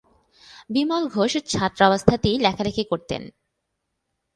বিমল 0.69 1.03
ঘোষ 1.07 1.33
ছাত্রাবস্থাতেই 1.51 2.35
লেখালেখি 2.37 2.83
করতেন। 2.83 3.21